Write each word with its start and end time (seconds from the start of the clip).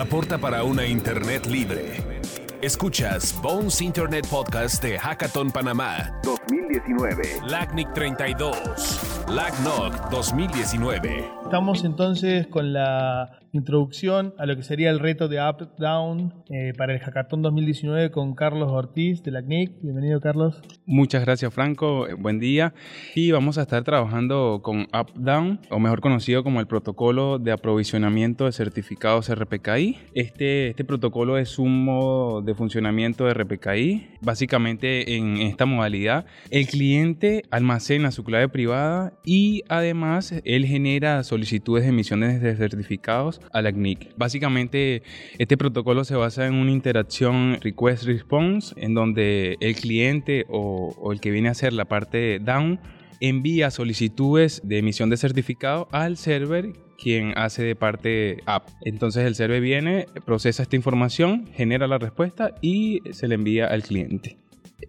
aporta 0.00 0.38
para 0.38 0.64
una 0.64 0.86
Internet 0.86 1.46
libre. 1.46 2.02
Escuchas 2.62 3.34
Bones 3.42 3.82
Internet 3.82 4.26
Podcast 4.28 4.82
de 4.82 4.98
Hackathon 4.98 5.50
Panamá 5.50 6.10
2019. 6.22 7.22
LACNIC 7.46 7.92
32. 7.92 9.00
LACNOC 9.28 10.10
2019. 10.10 11.39
Estamos 11.50 11.82
entonces 11.82 12.46
con 12.46 12.72
la 12.72 13.40
introducción 13.52 14.32
a 14.38 14.46
lo 14.46 14.54
que 14.54 14.62
sería 14.62 14.90
el 14.90 15.00
reto 15.00 15.26
de 15.26 15.40
Up 15.40 15.74
Down 15.78 16.32
eh, 16.48 16.72
para 16.78 16.94
el 16.94 17.00
Hackathon 17.00 17.42
2019 17.42 18.12
con 18.12 18.36
Carlos 18.36 18.70
Ortiz 18.70 19.24
de 19.24 19.32
la 19.32 19.42
CNIC. 19.42 19.72
Bienvenido, 19.82 20.20
Carlos. 20.20 20.62
Muchas 20.86 21.24
gracias, 21.24 21.52
Franco. 21.52 22.06
Eh, 22.06 22.14
buen 22.14 22.38
día. 22.38 22.72
Y 23.16 23.32
vamos 23.32 23.58
a 23.58 23.62
estar 23.62 23.82
trabajando 23.82 24.60
con 24.62 24.82
Up 24.82 25.12
Down, 25.16 25.58
o 25.70 25.80
mejor 25.80 26.00
conocido 26.00 26.44
como 26.44 26.60
el 26.60 26.68
protocolo 26.68 27.40
de 27.40 27.50
aprovisionamiento 27.50 28.44
de 28.44 28.52
certificados 28.52 29.28
RPKI. 29.28 29.98
Este, 30.14 30.68
este 30.68 30.84
protocolo 30.84 31.36
es 31.36 31.58
un 31.58 31.84
modo 31.84 32.42
de 32.42 32.54
funcionamiento 32.54 33.24
de 33.24 33.34
RPKI. 33.34 34.18
Básicamente, 34.20 35.16
en 35.16 35.38
esta 35.38 35.66
modalidad, 35.66 36.26
el 36.52 36.68
cliente 36.68 37.42
almacena 37.50 38.12
su 38.12 38.22
clave 38.22 38.48
privada 38.48 39.14
y 39.24 39.64
además 39.68 40.32
él 40.44 40.66
genera 40.66 41.24
solicitudes 41.24 41.39
de 41.40 41.86
emisiones 41.86 42.40
de 42.40 42.56
certificados 42.56 43.40
a 43.52 43.62
la 43.62 43.72
CNIC. 43.72 44.16
Básicamente, 44.16 45.02
este 45.38 45.56
protocolo 45.56 46.04
se 46.04 46.14
basa 46.14 46.46
en 46.46 46.54
una 46.54 46.70
interacción 46.70 47.58
request-response, 47.60 48.74
en 48.76 48.94
donde 48.94 49.56
el 49.60 49.74
cliente 49.74 50.46
o, 50.48 51.12
el 51.12 51.20
que 51.20 51.30
viene 51.30 51.48
a 51.48 51.52
hacer 51.52 51.72
la 51.72 51.86
parte 51.86 52.38
down 52.38 52.80
envía 53.20 53.70
solicitudes 53.70 54.62
de 54.64 54.78
emisión 54.78 55.10
de 55.10 55.16
certificado 55.16 55.88
al 55.92 56.16
server 56.16 56.72
quien 56.98 57.32
hace 57.36 57.62
de 57.62 57.76
parte 57.76 58.38
app. 58.46 58.68
Entonces 58.82 59.24
el 59.24 59.34
server 59.34 59.60
viene, 59.60 60.06
procesa 60.24 60.62
esta 60.62 60.76
información, 60.76 61.48
genera 61.54 61.86
la 61.86 61.98
respuesta 61.98 62.54
y 62.60 63.00
se 63.12 63.26
le 63.26 63.34
envía 63.36 63.66
al 63.66 63.82
cliente. 63.82 64.38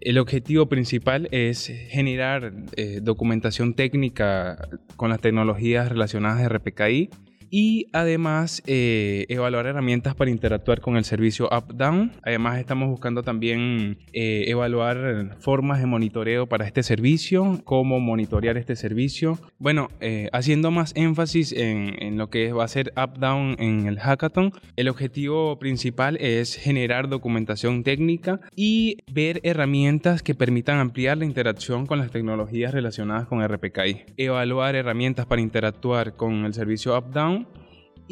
El 0.02 0.18
objetivo 0.18 0.66
principal 0.68 1.28
es 1.32 1.72
generar 1.90 2.54
eh, 2.76 3.02
documentación 3.04 3.76
técnica 3.76 4.68
con 4.96 5.12
las 5.12 5.22
tecnologías 5.22 5.90
relacionadas 5.90 6.40
de 6.40 6.50
RPKI 6.50 7.10
y 7.52 7.88
además 7.92 8.64
eh, 8.66 9.26
evaluar 9.28 9.68
herramientas 9.68 10.16
para 10.16 10.32
interactuar 10.32 10.80
con 10.80 10.96
el 10.96 11.04
servicio 11.04 11.50
up-down. 11.52 12.14
Además 12.24 12.58
estamos 12.58 12.90
buscando 12.90 13.22
también 13.22 14.00
eh, 14.14 14.46
evaluar 14.48 15.38
formas 15.40 15.82
de 15.82 15.86
monitoreo 15.86 16.48
para 16.48 16.66
este 16.66 16.82
servicio, 16.82 17.60
cómo 17.66 18.00
monitorear 18.00 18.58
este 18.58 18.78
servicio. 18.78 19.38
Bueno, 19.60 19.90
eh, 20.00 20.30
haciendo 20.32 20.72
más 20.72 20.94
énfasis 20.96 21.52
en, 21.52 22.02
en, 22.02 22.18
lo 22.18 22.30
que 22.30 22.54
va 22.54 22.64
a 22.64 22.70
ser 22.70 22.94
up-down 22.96 23.58
en 23.60 23.86
el 23.86 24.00
hackathon, 24.00 24.54
el 24.78 24.88
objetivo 24.88 25.60
principal 25.60 26.18
es 26.22 26.56
generar 26.56 27.10
documentación 27.10 27.84
técnica 27.84 28.40
y 28.56 28.98
ver 29.12 29.42
herramientas 29.44 30.24
que 30.24 30.36
permitan 30.36 30.80
ampliar 30.80 31.18
la 31.18 31.26
interacción 31.26 31.86
con 31.86 32.00
las 32.00 32.12
tecnologías 32.12 32.74
relacionadas 32.74 33.28
con 33.28 33.46
RPKI. 33.46 34.04
Evaluar 34.16 34.76
herramientas 34.76 35.26
para 35.26 35.42
interactuar 35.42 36.16
con 36.16 36.46
el 36.46 36.54
servicio 36.54 36.98
up-down 36.98 37.41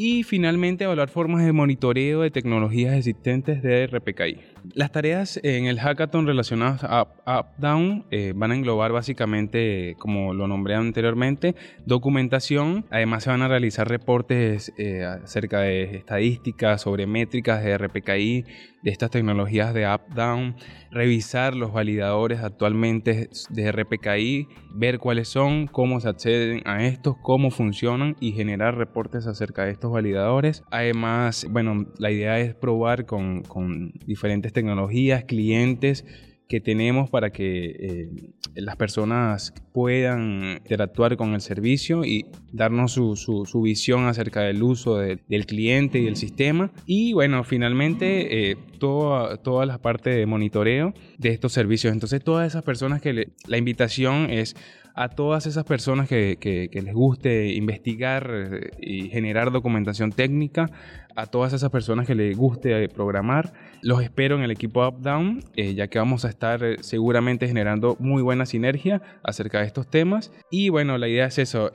y 0.01 0.23
finalmente 0.23 0.85
evaluar 0.85 1.09
formas 1.09 1.43
de 1.43 1.51
monitoreo 1.51 2.21
de 2.21 2.31
tecnologías 2.31 2.95
existentes 2.95 3.61
de 3.61 3.85
RPKI. 3.85 4.37
Las 4.73 4.91
tareas 4.91 5.39
en 5.43 5.65
el 5.65 5.79
hackathon 5.79 6.27
relacionadas 6.27 6.83
a 6.83 7.07
Up-Down 7.25 8.05
eh, 8.11 8.33
van 8.35 8.51
a 8.51 8.55
englobar 8.55 8.91
básicamente, 8.91 9.95
como 9.99 10.33
lo 10.33 10.47
nombré 10.47 10.75
anteriormente, 10.75 11.55
documentación. 11.85 12.85
Además 12.89 13.23
se 13.23 13.29
van 13.29 13.41
a 13.41 13.47
realizar 13.47 13.87
reportes 13.87 14.73
eh, 14.77 15.03
acerca 15.05 15.61
de 15.61 15.97
estadísticas 15.97 16.81
sobre 16.81 17.07
métricas 17.07 17.63
de 17.63 17.77
RPKI, 17.77 18.45
de 18.81 18.91
estas 18.91 19.09
tecnologías 19.11 19.73
de 19.73 19.87
Up-Down, 19.87 20.55
revisar 20.91 21.55
los 21.55 21.73
validadores 21.73 22.41
actualmente 22.41 23.29
de 23.49 23.71
RPKI, 23.71 24.47
ver 24.73 24.99
cuáles 24.99 25.27
son, 25.27 25.67
cómo 25.67 25.99
se 25.99 26.09
acceden 26.09 26.61
a 26.65 26.85
estos, 26.85 27.15
cómo 27.21 27.51
funcionan 27.51 28.15
y 28.19 28.31
generar 28.31 28.77
reportes 28.77 29.27
acerca 29.27 29.65
de 29.65 29.71
estos 29.71 29.91
validadores. 29.91 30.63
Además, 30.71 31.45
bueno, 31.49 31.85
la 31.97 32.11
idea 32.11 32.39
es 32.39 32.55
probar 32.55 33.05
con, 33.05 33.43
con 33.43 33.91
diferentes 34.05 34.48
tecnologías, 34.53 35.23
clientes 35.25 36.05
que 36.49 36.59
tenemos 36.59 37.11
para 37.11 37.29
que 37.29 37.75
eh, 37.79 38.09
las 38.55 38.75
personas 38.75 39.53
puedan 39.71 40.57
interactuar 40.57 41.15
con 41.15 41.35
el 41.35 41.41
servicio 41.41 42.03
y 42.03 42.25
darnos 42.51 42.93
su, 42.93 43.15
su, 43.15 43.61
visión 43.61 44.07
acerca 44.07 44.41
del 44.41 44.63
uso 44.63 44.97
del 44.97 45.45
cliente 45.45 45.99
y 45.99 46.05
del 46.05 46.15
sistema. 46.15 46.71
Y 46.87 47.13
bueno, 47.13 47.43
finalmente 47.43 48.49
eh, 48.49 48.57
toda, 48.79 49.37
toda 49.37 49.67
la 49.67 49.77
parte 49.77 50.09
de 50.09 50.25
monitoreo 50.25 50.95
de 51.19 51.29
estos 51.29 51.53
servicios. 51.53 51.93
Entonces 51.93 52.23
todas 52.23 52.47
esas 52.47 52.63
personas 52.63 52.99
que 52.99 53.31
la 53.47 53.57
invitación 53.57 54.31
es 54.31 54.55
a 54.99 55.07
todas 55.07 55.47
esas 55.47 55.63
personas 55.63 56.09
que, 56.09 56.69
les 56.73 56.93
guste 56.93 57.53
investigar 57.53 58.29
eh, 58.33 58.71
y 58.81 59.07
generar 59.07 59.49
documentación 59.49 60.11
técnica, 60.11 60.69
a 61.15 61.25
todas 61.25 61.53
esas 61.53 61.69
personas 61.69 62.05
que 62.05 62.15
les 62.15 62.35
guste 62.35 62.83
eh, 62.83 62.89
programar. 62.89 63.53
Los 63.81 64.03
espero 64.03 64.35
en 64.35 64.41
el 64.41 64.51
equipo 64.51 64.85
UpDown, 64.85 65.41
eh, 65.55 65.73
ya 65.73 65.87
que 65.87 65.99
vamos 65.99 66.25
a 66.25 66.29
estar 66.29 66.59
seguramente 66.81 67.47
generando 67.47 67.95
muy 67.97 68.21
buena 68.21 68.45
sinergia 68.45 69.01
acerca 69.23 69.61
de 69.61 69.67
estos 69.67 69.89
temas. 69.89 70.33
Y 70.51 70.67
bueno, 70.67 70.97
la 70.97 71.07
idea 71.07 71.27
es 71.27 71.37
eso. 71.37 71.71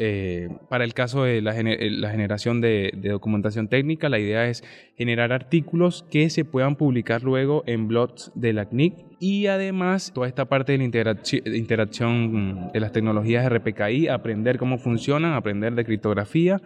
para 0.69 0.85
el 0.85 0.93
caso 0.93 1.25
de 1.25 1.41
la, 1.41 1.55
generación 1.55 2.61
de, 2.61 2.93
de, 2.95 3.09
documentación 3.09 3.69
técnica, 3.69 4.11
la 4.11 4.19
idea 4.19 4.47
es 4.49 4.62
generar 4.99 5.33
artículos 5.33 6.05
que 6.11 6.29
se 6.29 6.45
puedan 6.45 6.77
publicar 6.77 7.23
luego 7.23 7.65
en 7.67 7.89
blogs 7.89 8.33
de 8.35 8.53
la 8.53 8.67
CNIC 8.67 9.14
y 9.21 9.47
además 9.47 10.13
toda 10.15 10.27
esta 10.27 10.47
parte 10.47 10.73
de 10.73 10.79
la 10.79 11.57
interacción 11.57 12.71
de 12.73 12.81
las 12.81 12.93
tecnologías 12.93 13.49
RPKI, 13.51 14.09
aprender 14.09 14.59
cómo 14.59 14.79
funcionan, 14.79 15.35
aprender 15.35 15.75
de 15.75 15.85
criptografía 15.85 16.61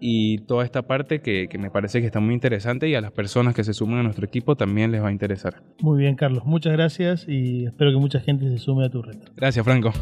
y 0.00 0.38
toda 0.38 0.64
esta 0.64 0.82
parte 0.82 1.20
que, 1.20 1.48
que, 1.48 1.58
me 1.58 1.70
parece 1.70 2.00
que 2.00 2.06
está 2.06 2.20
muy 2.20 2.34
interesante 2.34 2.88
y 2.88 2.94
a 2.94 3.00
las 3.00 3.12
personas 3.12 3.54
que 3.54 3.64
se 3.64 3.72
suman 3.72 4.00
a 4.00 4.02
nuestro 4.02 4.26
equipo 4.26 4.56
también 4.56 4.92
les 4.92 5.02
va 5.02 5.08
a 5.08 5.12
interesar. 5.12 5.62
Muy 5.80 5.98
bien, 5.98 6.16
Carlos. 6.16 6.44
Muchas 6.44 6.72
gracias 6.72 7.26
y 7.28 7.64
espero 7.66 7.92
que 7.92 7.98
mucha 7.98 8.20
gente 8.20 8.48
se 8.50 8.58
sume 8.58 8.86
a 8.86 8.90
tu 8.90 9.02
reto. 9.02 9.32
Gracias, 9.36 9.64
Franco. 9.64 9.92